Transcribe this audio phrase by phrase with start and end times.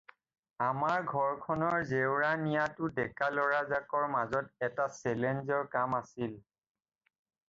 [0.67, 6.33] আমাৰ ঘৰখনৰ জেউৰা নিয়াটো ডেকা ল'ৰাজাকৰ মাজত এটা চেলেঞ্জৰ কাম আছিল।